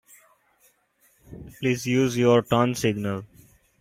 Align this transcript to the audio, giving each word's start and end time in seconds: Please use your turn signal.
Please 1.59 1.85
use 1.85 2.17
your 2.17 2.41
turn 2.41 2.73
signal. 2.73 3.23